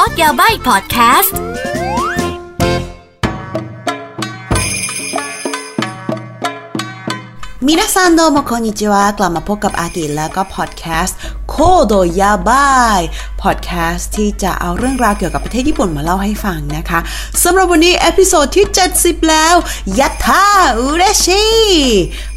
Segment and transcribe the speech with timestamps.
[0.00, 1.36] อร์สยาใบพอดแคสต์
[7.66, 11.16] มินาซันโดโมโคนิจิวะกลับมาพบกับอากิแล้วก็พอดแคสต์
[11.48, 11.54] โค
[11.86, 13.00] โดยาบาย
[13.42, 16.98] พอดแคสต์ที่จะเอาเรื่องราวเกี่ยวกับประเทศญี่ปุ่นมาเล่าให้ฟังนะคะ
[17.42, 19.54] สำหรับวันนี้เอพิโซดที่ 70 แล้ว
[19.98, 20.44] ยัตทา
[20.78, 21.44] อุเรชิ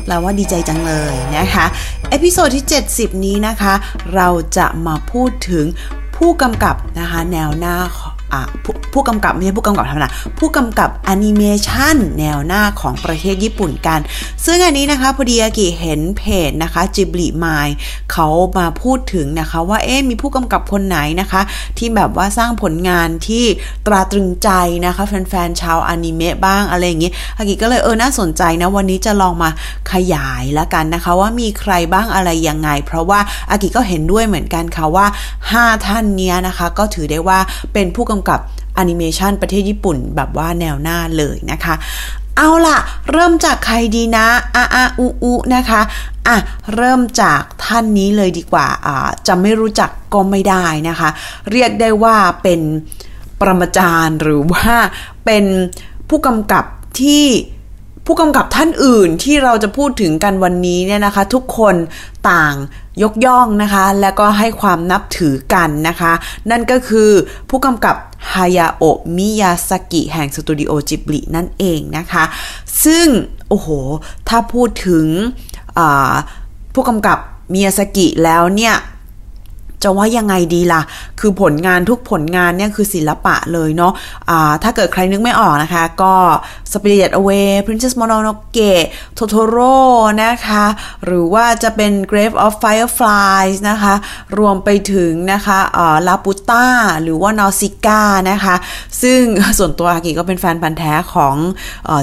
[0.04, 1.66] แปลว่าดีใจจังเลยนะคะ
[2.10, 3.74] เอพิโซดที่ 70 นี้นะคะ
[4.16, 4.28] เรา
[4.58, 5.66] จะมาพูดถึง
[6.18, 8.02] ผู้กำกับนะคะแนวหน้าข
[8.34, 10.10] องผู้ผู้กำกับไม่ใช่ผู้กำกับธรรมดา
[10.40, 14.00] ผู้กำกับแอนิเมชันแนวหน้าของประเทศญี่ปุ่นกัน
[14.46, 17.68] ซึ่งอันนี้นะคะพอดีอากิเห็นเพจนะคะจิบลิมาย
[18.12, 18.28] เขา
[18.58, 21.42] มาพูดถึงนะคะว่าเอ๊ะมีผู้กำกับคนไหนนะคะ
[21.78, 23.44] ที่แบบว่าสร้างผลงานที่
[23.86, 24.50] ตราตรึงใจ
[24.86, 29.50] นะคะแฟนๆชาวอนิเมะบ้างอะไรอย่างงี้อากิก็เลยเออน่าสนใจนะวันนี้จะลองมา
[29.92, 33.20] ขยายละกันนะคะว่ามีใครบ้างอะไรยังไง เพราะว่า
[33.52, 35.06] อากิก็เห็นด้วยเหมือนกันค่ะว่า
[35.48, 37.40] 5 ท่านนี้นะคะ ก็ถือได้ว่า
[37.74, 38.40] เป็นผู้กำกับ
[38.76, 41.76] แอนิเมชันประเทศญี่ปุ่นแบบว่าแนวหน้าเลยนะคะ
[42.38, 42.78] เอาล่ะ
[43.12, 45.82] เริ่มจากใครดีนะอาอาอูอูนะคะ
[46.28, 46.38] อะ
[46.76, 51.10] เริ่มจากท่านนี้เลยดีกว่าอ่าจะไม่รู้จักก็ไม่ได้นะคะ
[51.52, 52.62] เรียกได้ว่าเป็น
[53.42, 54.74] ประมาจารย์หรือว่า
[55.26, 55.46] เป็น
[56.10, 56.66] ผู้กำกับ
[57.02, 57.26] ที่
[58.06, 61.76] ผู้กำกับท่านอื่นที่เราจะพูดถึงกันวันนี้เนี่ยนะคะ ทุกคน
[62.30, 62.56] ต่าง
[63.04, 66.14] ยกย่องนะคะ และก็ให้ความนับถือกันนะคะ
[66.52, 67.10] นั่นก็คือ
[67.50, 67.96] ผู้กำกับ
[68.32, 72.24] ฮายาโอะมิยาสกิแห่งสตูดิโอจิบลินั่นเองนะคะ
[72.84, 73.08] ซึ่ง
[73.50, 73.68] โอ้โห
[74.30, 75.08] ถ้าพูดถึง
[76.74, 77.18] ผู้กำกับ
[77.54, 78.76] มิยาสกิแล้วเนี่ย
[79.84, 80.82] จะว่ายังไงดีล่ะ
[81.20, 86.14] คือผลงานทุกผลงานเนี่ยคือศิลปะเลยเนาะะถ้าเกิดใครนึกไม่ออกนะคะ ก็
[86.74, 88.72] Spirited Away Princess Mononoke
[89.18, 89.78] Totoro
[90.24, 90.66] นะคะ
[91.06, 93.94] หรือว่าจะเป็น Grave of Fireflies นะคะ
[94.38, 95.60] รวมไปถึงนะคะ
[96.08, 96.66] ลาปูต้า
[97.04, 98.02] หรือว่านอซิก้า
[98.32, 98.56] นะคะ
[99.02, 99.22] ซึ่ง
[99.58, 101.36] ส่วนตัวอากิก็เป็นแฟนพันธ์แท้ของ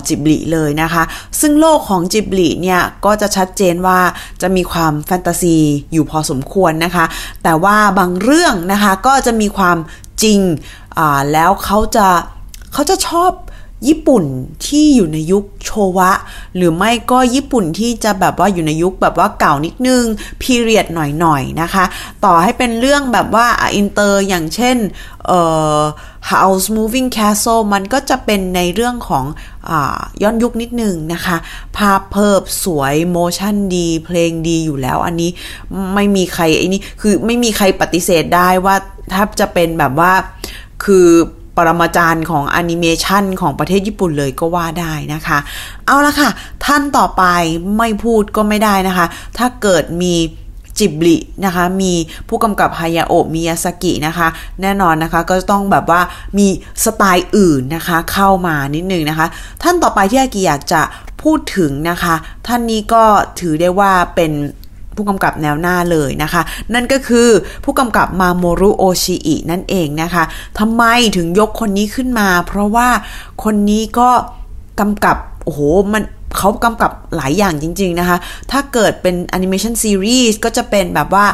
[0.06, 1.03] จิบลิเลยนะคะ
[1.41, 4.00] ซึ่งโลกของจิบลิเนี่ย ก็จะชัดเจนว่า
[4.43, 5.56] จะมีความแฟนตาซี
[5.93, 7.05] อยู่พอสมควรนะคะ
[7.43, 9.77] แต่ว่าบางเรื่องนะคะก็จะมีความ
[10.22, 10.41] จริง
[11.33, 12.09] แล้วเขาจะ
[12.72, 13.33] เขาจะชอบ
[13.89, 14.25] ญี่ปุ่น
[14.67, 16.11] ที่อยู่ในยุคโชวะ
[16.56, 20.05] หรือไม่ก็ญี่ปุ่นที่จะแบบว่าอยู่ในยุคแบบว่าเก่านิดนึง
[20.43, 21.84] period หน่อยๆนะคะ
[22.25, 23.47] ต่อให้เป็นเรื่องแบบว่า
[23.77, 24.77] อินเตอร์อย่างเช่น
[25.27, 25.41] เอ่
[25.78, 25.81] อ
[26.32, 29.25] Howl's Moving Castle มันก็จะเป็นในเรื่องของ
[29.69, 29.71] อ
[30.23, 31.37] ย้อนยุคนิดนึงนะคะ
[31.77, 35.31] ภาพเพิ่มสวย motion ดี เพลงดีอยู่แล้วอันนี้
[35.94, 38.77] ไม่มีใครไอ้นี่คือไม่มีใครปฏิเสธได้ว่า
[39.12, 40.12] ถ้าจะเป็นแบบว่า
[40.84, 41.09] คือ
[41.56, 45.38] ปรมาจารย์ของแอนิเมชันของประเทศญี่ปุ่นเลยก็ว่าได้นะคะ
[45.87, 46.31] เอาละค่ะ
[46.65, 47.22] ท่านต่อไป
[47.78, 49.06] ไม่พูดก็ไม่ได้นะคะ
[49.38, 50.14] ถ้าเกิดมี
[50.78, 51.93] จิบลินะคะ มี
[52.28, 54.28] ผู้กำกับฮายาโอะมิยาสกินะคะ
[54.62, 56.00] แน่นอนนะคะ ก็ต้องแบบว่า
[56.38, 56.47] มี
[56.84, 59.26] สไตล์อื่นนะคะ เข้ามานิดนึงนะคะ
[59.62, 60.82] ท่านต่อไปที่อากิอยากจะ
[61.22, 62.14] พูดถึงนะคะ
[62.47, 63.04] ท่านนี้ก็
[63.41, 64.32] ถือได้ว่าเป็น
[64.97, 66.43] ผู้กำกับแนวหน้าเลยนะคะ
[66.75, 67.28] นั่นก็คือ
[67.65, 70.25] ผู้กำกับมาโมรุโอชิอินั่นเองนะคะ
[70.59, 70.84] ทำไม
[71.16, 72.88] ถึงยกคนนี้ขึ้นมา เพราะว่า
[73.44, 74.10] คนนี้ก็
[74.81, 75.60] กำกับโอ้โห
[75.93, 76.05] มัน
[76.38, 78.16] เขากำกับหลายอย่างจริง ๆ นะคะ
[78.50, 81.26] ถ้าเกิดเป็นแอนิเมชันซีรีส์ก็จะเป็นแบบว่า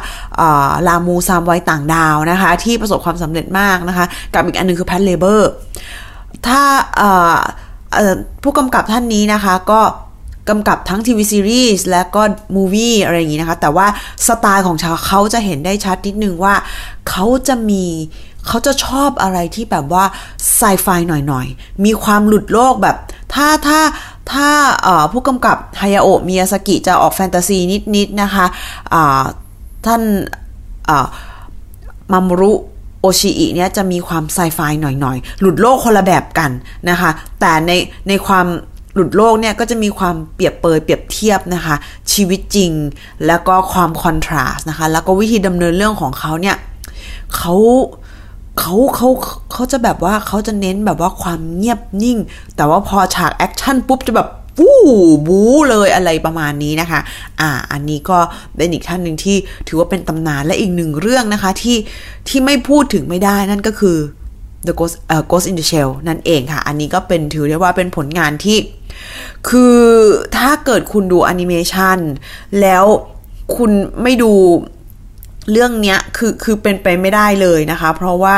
[0.89, 5.51] ลามูทรามวัยต่างดาวนะคะ ที่ประสบความสำเร็จมากนะคะ กับอีกอันนึงคือ Patlabor
[6.47, 6.63] ถ้า
[8.43, 9.81] ผู้กำกับท่านนี้นะคะก็
[10.49, 12.23] กำกับทั้งทีวีซีรีส์และก็
[12.55, 13.87] movie อะไรอย่างนี้นะคะ แต่ว่า
[14.27, 16.55] สไตล์ของชาวเขาจะเห็นได้ชัดนิดนึงว่า
[17.09, 17.85] เขาจะมี
[18.47, 20.05] เขาจะชอบอะไรที่แบบว่า
[20.57, 22.97] ไซไฟหน่อยๆ มีความหลุดโลกแบบ
[23.35, 23.81] ถ้าถ้า
[24.33, 24.49] ถ้า
[25.13, 27.59] ผู้กำกับฮายาโอะมิยาซากิจะออกแฟนตาซี
[27.97, 29.25] นิดๆนะคะะ
[29.87, 30.03] ท่าน
[32.13, 32.53] มาโมรุ
[33.01, 36.51] โอชิอิเนี่ยจะมีความไซไฟหน่อยๆ หลุดโลกคนละแบบกัน
[36.91, 37.73] นะคะ แต่ใน
[38.09, 38.47] ในความ
[38.95, 41.77] หลุดโลกเนี่ยก็จะมีความเปรียบเปยเปรียบเทียบนะคะ
[42.13, 42.73] ชีวิตจริง
[43.27, 46.57] แล้วก็ความ contrast นะคะ แล้วก็วิธีดำเนินเรื่องของเขาเนี่ย
[47.37, 47.55] เขา
[48.59, 49.09] เขาเขา
[49.53, 52.19] เขาจะแบบว่าเขาจะเน้นแบบว่าความเงียบนิ่ง
[52.57, 54.29] แต่ว่าพอฉากแอคชั่นปุ๊บจะแบบ
[54.61, 54.81] วู้
[55.27, 57.01] บู๊เลยอะไรประมาณนี้นะคะ
[57.41, 58.19] อ่า อันนี้ก็
[58.57, 59.37] เป็นอีกท่านหนึ่งที่
[59.69, 61.77] ถือว่าเป็นตำนานและอีกหนึ่งเรื่องนะคะที่
[62.29, 63.99] ที่ไม่พูดถึงไม่ได้นั่นก็คือ
[64.67, 68.57] The Ghost, uh, Ghost in the Shell นั่นเองค่ะ อันนี้ก็เป็นถือได้ว่าเป็นผลงานที่
[69.49, 69.79] คือ
[70.37, 71.99] ถ้าเกิดคุณดูแอนิเมชัน
[72.61, 72.85] แล้ว
[73.57, 73.71] คุณ
[74.03, 74.33] ไม่ดู
[75.51, 78.37] เรื่องนี้คือคือเป็นไปไม่ได้เลยนะคะ เพราะว่า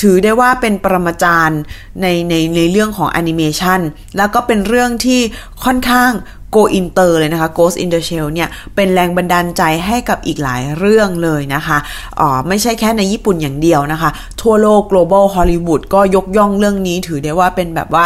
[0.00, 1.60] ถือได้ว่าเป็นปรมาจารย์
[2.02, 3.80] ในในในเรื่องของแอนิเมชัน
[4.16, 5.20] แล้วก็เป็นเรื่องที่
[5.64, 6.12] ค่อนข้าง
[6.54, 11.78] go inter เลยนะคะ Ghost in the Shell เนี่ยเป็นแรงบันดาลใจให้กับอีกหลายเรื่องเลยนะคะ
[12.20, 14.10] อ๋อไม่ใช่แค่ในญี่ปุ่นอย่างเดียวนะคะ
[14.40, 18.04] ทั่วโลก global Hollywood ก็ยกย่องเรื่องนี้ถือได้ว่าเป็นแบบว่า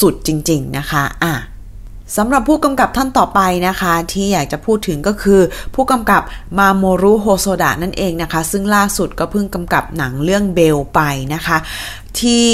[0.00, 1.34] สุดจริง ๆ นะคะอะ
[2.16, 5.40] สำหรับผู้กำกับท่านต่อไปนะคะ ที่อยากจะพูดถึงก็คือ
[5.74, 6.22] ผู้กำกับ
[6.58, 11.00] มาโมรุโฮโซดะนั่นเองนะคะ ซึ่งล่าสุดก็เพิ่งกำกับหนังเรื่อง Belle ไป
[11.34, 11.56] นะคะ
[12.22, 12.44] ที่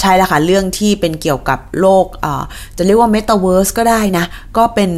[0.00, 2.06] ใช่แล้วค่ะเรื่องที่เป็นเกี่ยวกับโลก
[2.76, 4.24] จะเรียกว่าเมตาเวิร์สก็ได้นะ
[4.56, 4.90] ก็เป็น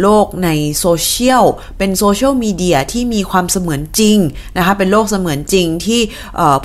[0.00, 1.44] โลกในโซเชียล
[1.78, 4.18] เป็นโซเชียลมีเดียที่มีความเสมือนจริง
[4.56, 6.00] นะคะเป็นโลกเสมือนจริงที่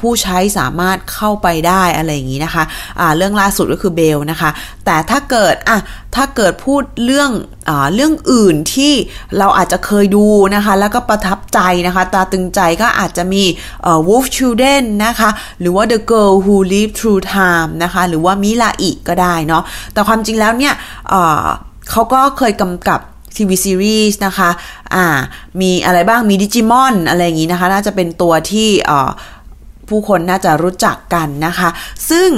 [0.02, 4.50] ผู้ใช้สามารถเข้าไปได้อะไรอย่างนี้นะคะะเรื่องล่าสุดก็คือ Belle นะคะ
[4.86, 5.80] แต่ถ้าเกิดอะ
[6.16, 7.32] ถ้าเกิดพูดเรื่อง
[7.70, 8.94] อเรื่องอื่นที่
[9.38, 10.26] เราอาจจะเคยดู
[10.56, 13.44] นะคะ แล้วก็ประทับใจนะคะ ตาตึงใจก็อาจจะมี
[14.08, 15.30] Wolf Children นะคะ
[15.60, 19.64] หรือว่า The Girl Who lived Through Time นะคะ หรือว่ามิลาอิก็ได้เนาะ
[19.94, 20.74] แต่ความจริงแล้วเนี่ย
[21.90, 23.00] เขาก็เคยกำกับ
[23.36, 24.50] ทีวีซีรีส์นะคะ
[24.96, 25.06] อ่า
[25.62, 28.70] มีอะไรบ้าง มีดิจิมอนอะไรอย่างนี้นะคะ น่าจะเป็นตัวที่
[29.90, 31.70] ผู้คนน่าจะรู้จักกันนะคะ
[32.10, 32.30] ซึ่ง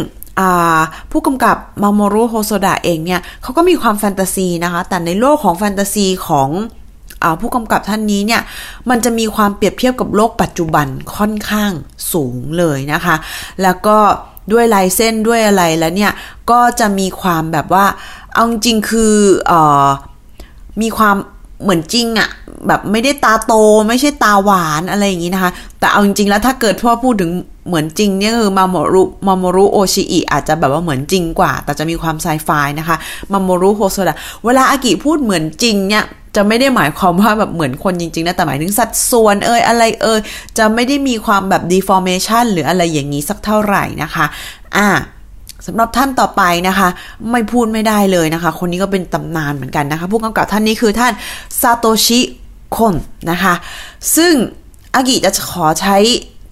[1.12, 6.50] ผู้กำกับมาโมรุโฮโซดะเองเนี่ยเขาก็มีความแฟนตาซีนะคะ แต่ในโลกของแฟนตาซีของ
[7.42, 8.42] ผู้กำกับท่านนี้เนี่ย
[8.90, 11.72] มันจะมีความเปรียบเทียบกับโลกปัจจุบันค่อนข้าง
[12.14, 13.16] สูงเลยนะคะ
[13.64, 13.98] แล้วก็
[14.52, 16.12] ด้วยลายเส้นด้วยอะไรแล้วเนี่ย
[16.52, 17.86] ก็จะมีความแบบว่า
[18.36, 19.14] เอาจริงคือ
[19.52, 19.54] อ
[20.82, 21.16] มีความ
[21.64, 22.30] เหมือนจริงอะ
[22.68, 23.54] แบบไม่ได้ตาโต
[23.88, 27.32] ไม่ใช่ตาหวานอะไรอย่างนี้นะคะ แต่เอาจริงๆแล้วถ้าเกิดพ่อพูดถึง
[27.68, 32.50] เหมือนจริงเนี่ยคือมาโมรุมาโมรุโอชิอิอาจจะแบบว่าเหมือนจริงกว่า แต่จะมีความไซไฟ
[32.80, 32.98] นะคะ
[33.32, 36.04] มาโมรุโฮโซดะเวลาอากิพูดเหมือนจริงเนี่ย
[36.36, 40.20] จะไม่ได้หมายความว่าแบบเหมือนคนจริงๆนะแต่หมายถึงสัดส่วนเอ่ยอะไรเอ่ย
[40.58, 44.26] จะไม่ได้มีความแบบ deformation หรืออะไรอย่างนี้สักเท่าไหร่นะคะ
[44.78, 44.88] อ่า
[45.66, 46.88] สำหรับท่านต่อไปนะคะ
[47.32, 51.12] ไม่พูดไม่ได้เลยนะคะ คนนี้ก็เป็นตำนานเหมือนกันนะคะ ผู้กำกับท่านนี้คือท่าน
[51.62, 52.20] ซาโตชิ
[52.78, 52.96] คน
[53.32, 53.54] นะคะ
[54.16, 54.34] ซึ่ง
[54.96, 55.98] อากิจะขอใช้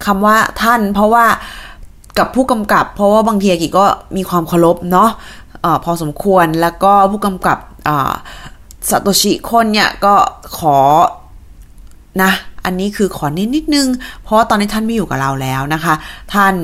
[0.06, 1.26] คำว่าท่าน เพราะว่า
[2.18, 5.10] กับผู้กำกับ เพราะว่าบางทีอากิก็มีความเคารพเนาะ
[5.64, 7.58] อะพอสมควรแล้วก็ผู้กำกับ
[8.88, 10.14] ซาโตชิคนเนี่ยก็
[10.58, 10.76] ขอ
[12.22, 12.32] นะ
[12.64, 13.86] อันนี้คือขอนิดนิดนึง
[14.22, 15.94] เพราะว่าตอนนี้ท่านไม่อยู่กับเราแล้วนะคะ
[16.32, 16.54] ท่าน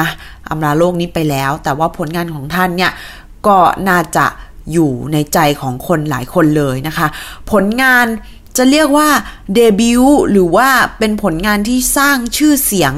[0.00, 0.08] นะ
[0.50, 2.92] อำลาโลกนี้ไปแล้ว แต่ว่าผลงานของท่านเนี่ย
[3.46, 3.56] ก็
[3.88, 4.26] น่าจะ
[4.72, 7.06] อยู่ในใจของคนหลายคนเลยนะคะ
[7.50, 8.06] ผลงาน
[8.56, 9.08] จะเรียกว่า
[9.54, 10.68] เดบิวต์หรือว่า
[10.98, 12.92] เป็นผลงานที่สร้างชื่อเสียง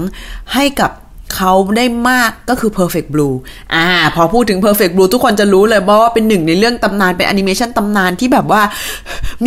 [0.55, 0.91] ให้กับ
[1.35, 3.35] เขาได้มากก็คือ Perfect Blue
[3.75, 8.63] อ่า พอพูดถึง Perfect Blue ทุกคนจะรู้เลยเพราะว่าเป็นหนึ่งในเรื่องตำนาน เป็นแอนิเมชันตำนานที่แบบว่า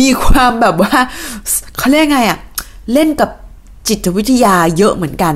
[0.00, 0.92] มีความแบบว่า
[1.78, 2.38] เขาเรียกไงอะ
[2.92, 3.30] เล่นกับ
[3.90, 5.34] จิตวิทยาเยอะเหมือนกัน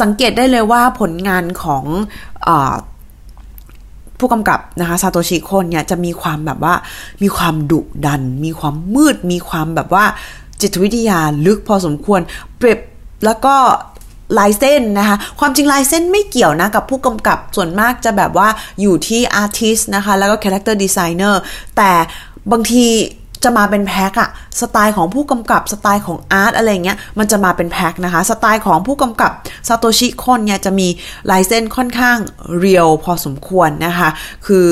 [0.00, 1.84] สังเกตได้เลยว่าผลงานของ
[2.48, 2.50] อ
[4.18, 6.74] ผู้กำกับนะคะซาโตชิโคนเนี่ยจะมีความแบบว่า
[7.22, 10.04] มีความดุดัน มีความมืด มีความแบบว่า
[10.60, 12.20] จิตวิทยาลึกพอสมควร
[12.58, 12.78] เปรียบ
[13.24, 13.54] แล้วก็
[14.38, 18.48] ลายเส้นนะคะ ความจริงลายเส้นไม่เกี่ยวนะกับผู้กำกับส่วนมากจะแบบว่า
[18.80, 21.40] อยู่ที่ artist นะคะ แล้วก็ character designer
[21.76, 21.90] แต่
[22.52, 22.86] บางที
[23.44, 24.30] จะมาเป็นแพ็คอะ
[24.60, 29.30] สไตล์ของผู้กำกับสไตล์ของ art อะไรเงี้ยมันจะมาเป็นแพ็คนะคะ สไตล์ของผู้กำกับ
[29.68, 30.88] ซาโตชิคอนเนี่ยจะมี
[31.30, 32.16] ลายเส้นค่อนข้าง
[32.58, 34.08] เรียวพอสมควรนะคะ
[34.46, 34.68] คือ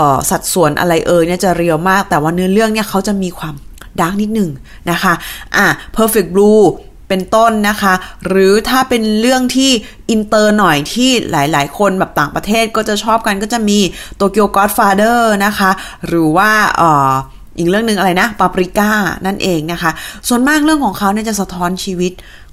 [0.00, 3.54] อสัดส่วนอะไรเอ่ยเนี่ยจะเรียวมาก แต่ว่าเนื้อเรื่องเนี่ยเขาจะมีความ
[4.00, 4.50] dark นิดหนึ่ง
[4.90, 5.12] นะคะ
[5.56, 5.66] อะ
[5.96, 6.64] Perfect Blue
[7.08, 7.94] เป็นต้นนะคะ
[8.26, 9.70] หรือถ้าเป็นเรื่องที่
[10.10, 13.78] อินเตอร์หน่อยที่หลายๆ คนแบบต่างประเทศก็จะชอบกันก็จะมี
[14.16, 15.70] Tokyo Godfathers นะคะ
[16.06, 17.12] หรือว่าออ
[17.58, 18.90] อีกเรื่องหนึ่งอะไรนะปาปริก้า
[19.26, 19.90] นั่นเองนะคะ
[20.28, 22.12] ส่วนมากเรื่องของเขาเนี่ยจะสะท้อนชีวิต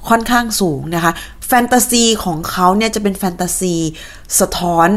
[0.10, 1.12] ค่อนข้างสูงนะคะ
[1.48, 3.76] แฟนตาซีของเขาเนี่ยจะเป็นแฟนตาซี
[4.40, 4.88] สะท้อน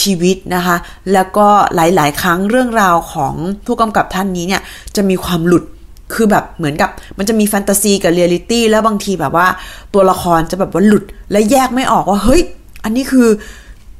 [0.00, 0.76] ชีวิตนะคะ
[1.12, 3.34] แล้วก็หลาย ๆ ครั้งเรื่องราวของ
[3.66, 4.62] ผู้กำกับท่านนี้เนี่ย
[4.96, 5.64] จะมีความหลุด
[6.14, 9.46] คือแบบเหมือนกับมันจะมีแฟนตาซีกับเรียลิตี้แล้วบางทีแบบว่า
[9.94, 12.42] ตัวละครจะแบบว่าหลุดและแยกไม่ออกว่าเฮ้ย
[12.84, 13.28] อันนี้คือ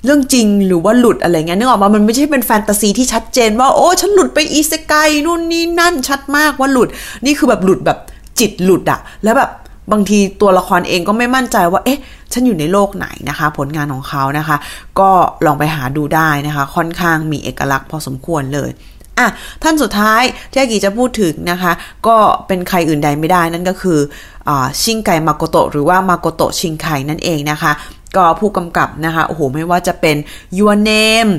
[0.04, 4.94] เรื่องจริงหรือว่าหลุดอะไรเงี้ยนึกออกมามันไม่ใช่เป็นแฟนตาซีที่ชัดเจนว่าโอ้ฉันหลุดไปอีเซไก
[5.26, 6.88] นู่นนี่นั่นชัดมากว่าหลุด
[7.24, 7.98] นี่คือแบบหลุดแบบ
[8.38, 9.50] จิตหลุดอะแล้วแบบ
[9.92, 12.00] บางทีตัวละครเองก็ไม่มั่นใจว่า เอ๊ะ
[12.32, 14.56] ฉันอยู่ในโลกไหนนะคะ ผลงานของเขานะคะ
[15.00, 15.10] ก็
[15.46, 18.70] ลองไปหาดูได้นะคะ ค่อนข้างมีเอกลักษณ์พอสมควรเลย
[19.18, 19.28] อะ
[19.62, 21.72] ท่านสุดท้ายที่อากิจะพูดถึงนะคะ
[22.06, 23.98] ก็เป็นใครอื่นใดไม่ได้นั่นก็คือ
[24.48, 24.50] อ
[24.82, 27.72] ชิงไกมาโกโตะหรือว่ามาโกโตะชิงไคนั่นเองนะคะ
[28.16, 30.16] ก็ผู้กำกับนะคะ โอ้โห ไม่ว่าจะเป็น
[30.58, 31.30] Your Name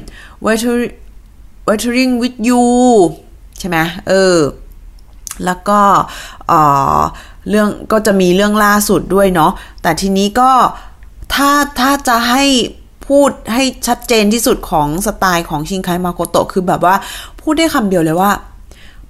[1.68, 2.64] Waiting with You
[3.60, 3.78] ใช่ไหม
[4.08, 4.38] เออ
[5.46, 5.80] แล้วก็
[7.50, 9.52] เรื่องก็จะมีเรื่องล่าสุดด้วยเนาะ
[9.82, 10.52] แต่ทีนี้ก็
[11.34, 12.44] ถ้าถ้าจะให้
[13.08, 16.96] พูดให้ชัดเจนที่สุดของสไตล์ของชิงไคมาโกโตะคือแบบว่า
[17.42, 18.32] พูดได้คำเดียวเลยว่า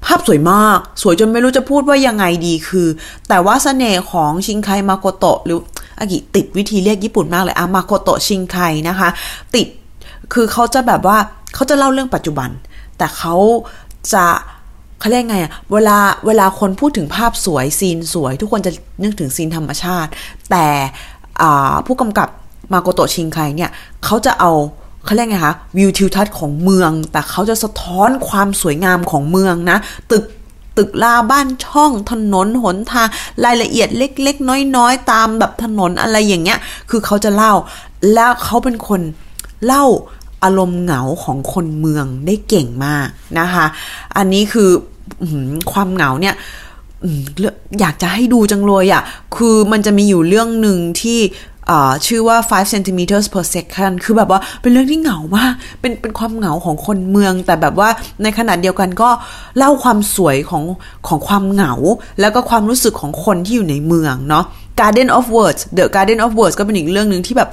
[0.05, 2.87] ภาพสวยมาก สวยจนไม่รู้จะพูดว่ายังไงดีคือ
[3.29, 5.59] แต่ว่าเสน่ห์ของชิงไคมาโกโตะหรือ
[5.99, 8.57] อากิติดวิธีเรียกญี่ปุ่นมากเลยอะมาโกโตะชิงไค
[8.89, 9.09] นะคะ
[9.55, 9.67] ติด
[10.33, 11.17] คือเขาจะแบบว่า
[11.55, 12.49] เขาจะเล่าเรื่องปัจจุบัน
[12.97, 13.35] แต่เขา
[14.13, 14.25] จะ
[14.99, 18.71] เขาเรียกไงอะเวลาเวลาคนพูดถึงภาพสวยซีนสวย ทุกคนจะ
[19.03, 20.09] นึกถึงซีนธรรมชาติ
[20.51, 20.65] แต่
[21.85, 22.29] ผู้กำกับ
[22.73, 23.71] มาโกโตชิงไคเนี่ย
[24.05, 24.51] เขาจะเอา
[25.05, 29.77] เขาเรียกไงคะวิวทิวทัศน์ของเมือง แต่เขาจะสะท้อนความสวยงามของเมืองนะ
[30.11, 30.23] ตึก
[30.77, 33.07] ตึกลาบ้านช่องถนนหนทาง
[33.45, 37.53] รายละเอียดเล็ก ๆ น้อยๆ ตามแบบถนนอะไรอย่างเงี้ย คือเขาจะเล่า
[38.13, 39.01] แล้วเขาเป็นคน
[39.65, 39.85] เล่า
[40.43, 43.07] อารมณ์เหงาของคนเมืองได้เก่งมาก
[43.39, 43.65] นะคะ
[44.17, 44.69] อันนี้คือ
[45.71, 46.35] ความเหงาเนี่ย
[47.79, 49.03] อยากจะให้ดูจังเลยอะ่ะ
[49.35, 51.19] คือมันจะมีอยู่เรื่องหนึ่งที่
[52.05, 57.89] ชื่อว่า 5 centimeters per second คือแบบว่าเป็นเรื่องที่เหงามาก เป็นเป็นความเหงาของคนเมือง แต่แบบว่า
[58.23, 59.09] ในขณะเดียวกันก็
[59.57, 60.63] เล่าความสวยของ
[61.07, 61.73] ของความเหงา
[62.21, 64.45] แล้วก็ความรู้สึกของคนที่อยู่ในเมืองเนาะ
[64.79, 67.49] Garden of Words The Garden of Words ก็เป็นอีกเรื่องหนึ่งที่แบบ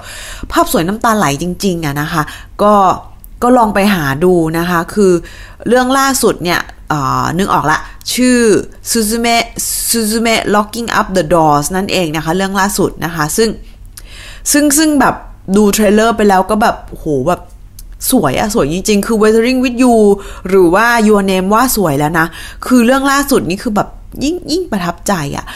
[0.53, 2.23] ภาพสวยน้ำตาไหลจริงๆอะนะคะ
[2.63, 2.75] ก็
[3.43, 5.13] ก็ลองไปหาดูนะคะ คือ
[5.69, 6.61] เรื่องล่าสุดเนี่ย
[7.39, 7.79] นึกออกละ
[8.15, 8.39] ชื่อ
[8.91, 9.37] Suzume
[9.91, 13.49] Suzume Locking Up the Doors นั่นเองนะคะ เรื่องล่าสุดนะคะ ซึ่ง
[14.53, 15.15] ซึ่งซึ่งแบบ
[15.57, 17.41] ดู trailer ไปแล้วก็แบบโหแบบ
[18.11, 19.97] สวยอะสวยจริง ๆ คือ Weathering with You
[20.49, 22.27] หรือว่า Your Name ว่าสวยแล้วนะ
[22.67, 23.89] คือเรื่องล่าสุดนี่คือแบบ
[24.25, 25.47] ยิ่งยิ่งประทับใจอะ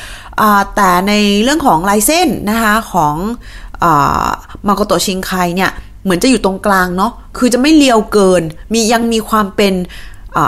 [0.59, 1.13] ะแต่ใน
[1.43, 3.15] เรื่องของลายเส้นนะคะของ
[4.67, 5.71] มาโกโตชิงไคเนี่ย
[6.05, 9.75] เหมือนจะอยู่ตรงกลางเนาะคือจะไม่เลียวเกิน มียังมีความเป็น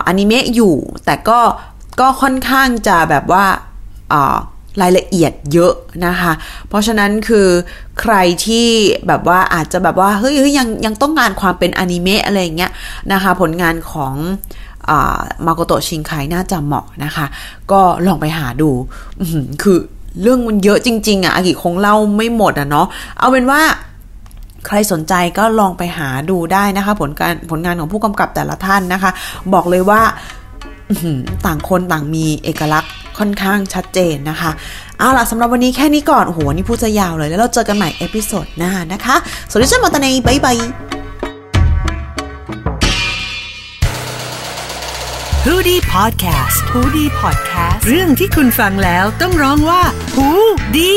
[0.06, 1.40] อนิเมะอยู่ แต่ก็
[2.00, 3.44] ก็ค่อนข้างจะแบบว่า
[4.82, 5.72] รายละเอียดเยอะ
[6.06, 6.32] นะคะ
[6.68, 7.48] เพราะฉะนั้นคือ
[8.00, 8.14] ใคร
[8.46, 8.68] ที่
[9.06, 12.72] แบบว่าอาจจะแบบว่าเฮ้ยยังยังต้องการความเป็นอนิเมะอะไรเงี้ย
[13.12, 14.14] นะคะ ผลงานของ
[15.46, 17.26] มาโกโตชิงไคน่าจะเหมาะนะคะ
[17.72, 18.70] ก็ลองไปหาดู
[19.62, 19.78] คือ
[20.22, 22.86] เรื่องมันเยอะจริง ๆอะอากิคงเล่าไม่หมดอะเนาะ
[23.18, 23.60] เอาเป็นว่า
[24.66, 29.10] ใครสนใจก็ลองไปหาดูได้นะคะ ผลการผลงานของผู้กำกับแต่ละท่านนะคะ
[29.54, 30.00] บอกเลยว่า
[31.46, 34.50] ต่างคนต่างมีเอกลักษณ์ ค่อนข้างชัดเจนนะคะ
[34.98, 39.16] เอาล่ะสำหรับวันนี้แค่นี้ก่อนโอ้โหนี่พูดจะยาวเลย แล้วเราเจอกันใหม่ episode หน้านะคะ
[39.50, 40.58] สวัสดีจ้าまたね bye bye
[45.44, 49.82] ฮูดี้พอดแคสต์ฮูดี้พอดแคสต์เรื่องที่คุณฟังแล้วต้องร้องว่า
[50.14, 50.28] ฮู
[50.76, 50.94] ดี